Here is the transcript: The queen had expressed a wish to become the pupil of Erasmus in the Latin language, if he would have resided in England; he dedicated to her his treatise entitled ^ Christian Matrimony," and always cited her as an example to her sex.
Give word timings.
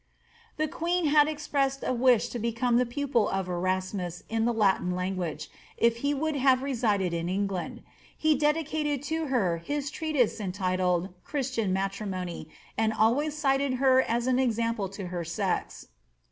The 0.57 0.67
queen 0.67 1.05
had 1.05 1.27
expressed 1.27 1.83
a 1.85 1.93
wish 1.93 2.29
to 2.29 2.39
become 2.39 2.77
the 2.77 2.87
pupil 2.87 3.29
of 3.29 3.47
Erasmus 3.47 4.23
in 4.29 4.45
the 4.45 4.51
Latin 4.51 4.95
language, 4.95 5.47
if 5.77 5.97
he 5.97 6.11
would 6.11 6.35
have 6.35 6.63
resided 6.63 7.13
in 7.13 7.29
England; 7.29 7.83
he 8.17 8.33
dedicated 8.33 9.03
to 9.03 9.27
her 9.27 9.59
his 9.59 9.91
treatise 9.91 10.39
entitled 10.41 11.09
^ 11.09 11.13
Christian 11.23 11.71
Matrimony," 11.71 12.49
and 12.75 12.93
always 12.93 13.37
cited 13.37 13.75
her 13.75 14.01
as 14.01 14.25
an 14.25 14.39
example 14.39 14.89
to 14.89 15.05
her 15.09 15.23
sex. 15.23 15.87